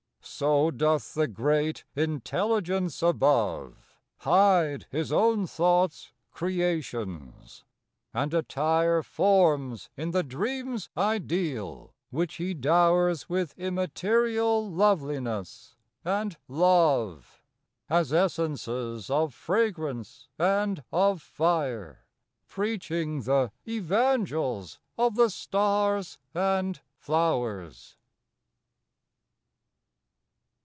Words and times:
So 0.23 0.69
doth 0.71 1.15
the 1.15 1.27
great 1.27 1.83
Intelligence 1.95 3.01
above 3.01 3.95
Hide 4.19 4.85
His 4.91 5.11
own 5.11 5.45
thought's 5.47 6.13
creations; 6.31 7.63
and 8.13 8.31
attire 8.33 9.01
Forms 9.03 9.89
in 9.97 10.11
the 10.11 10.21
dream's 10.23 10.89
ideal, 10.95 11.93
which 12.11 12.35
He 12.35 12.53
dowers 12.53 13.29
With 13.29 13.57
immaterial 13.57 14.67
loveliness 14.69 15.75
and 16.05 16.37
love 16.47 17.43
As 17.89 18.13
essences 18.13 19.09
of 19.09 19.33
fragrance 19.33 20.27
and 20.39 20.83
of 20.91 21.21
fire 21.21 22.05
Preaching 22.47 23.23
th' 23.23 23.51
evangels 23.67 24.79
of 24.99 25.15
the 25.15 25.29
stars 25.29 26.19
and 26.33 26.79
flowers. 26.95 27.95